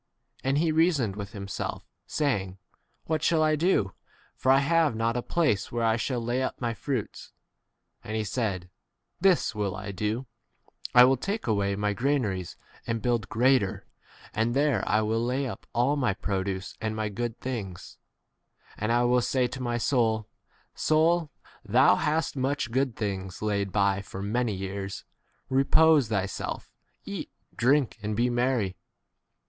[0.43, 2.57] And he reasoned within himself, say ing,
[3.05, 3.93] What shall I do?
[4.35, 7.33] for I have not [a place] where I shall lay up w my fruits.
[8.03, 8.71] And he said,
[9.19, 10.25] This will I do:
[10.95, 12.55] I will take away my grana ries
[12.87, 13.85] and build greater,
[14.33, 17.99] and there I will lay up all my produce and 19 my good things;
[18.79, 20.27] and I will say to my soul,
[20.73, 21.29] Soul,
[21.63, 25.05] thou hast much good things laid by for many years;
[25.47, 26.71] repose thyself,
[27.05, 28.75] eat, drink, 20 and be merry.